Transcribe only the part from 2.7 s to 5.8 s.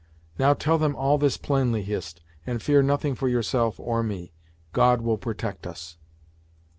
nothing for yourself or me. God will protect